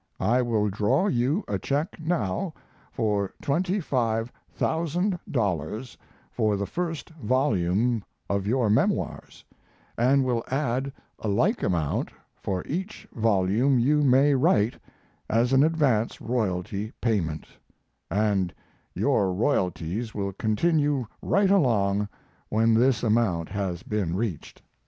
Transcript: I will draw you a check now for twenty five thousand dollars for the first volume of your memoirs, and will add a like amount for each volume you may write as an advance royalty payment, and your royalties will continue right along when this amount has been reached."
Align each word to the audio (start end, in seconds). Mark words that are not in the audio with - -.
I 0.19 0.41
will 0.41 0.67
draw 0.67 1.05
you 1.05 1.43
a 1.47 1.59
check 1.59 1.99
now 1.99 2.55
for 2.91 3.35
twenty 3.39 3.79
five 3.79 4.31
thousand 4.51 5.19
dollars 5.29 5.95
for 6.31 6.57
the 6.57 6.65
first 6.65 7.11
volume 7.11 8.03
of 8.27 8.47
your 8.47 8.67
memoirs, 8.71 9.45
and 9.99 10.25
will 10.25 10.43
add 10.47 10.91
a 11.19 11.27
like 11.27 11.61
amount 11.61 12.09
for 12.35 12.65
each 12.65 13.07
volume 13.13 13.77
you 13.77 14.01
may 14.01 14.33
write 14.33 14.79
as 15.29 15.53
an 15.53 15.63
advance 15.63 16.19
royalty 16.19 16.91
payment, 16.99 17.45
and 18.09 18.55
your 18.95 19.31
royalties 19.31 20.15
will 20.15 20.33
continue 20.33 21.05
right 21.21 21.51
along 21.51 22.07
when 22.49 22.73
this 22.73 23.03
amount 23.03 23.49
has 23.49 23.83
been 23.83 24.15
reached." 24.15 24.63